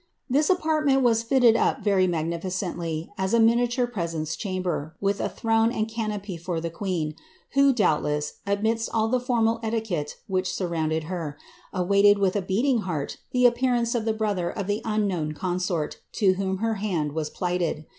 [0.27, 5.71] This apartment was fitted up very magnificently as a ire presence chamber, with a throne
[5.71, 7.13] and canopy for the queen,
[7.55, 11.37] loubtless, amidst all the formal etiquette which surrounded her,
[11.75, 16.33] j with a beating heart the appearance of the brother of the un consort to
[16.33, 17.85] whom her hand was plighted.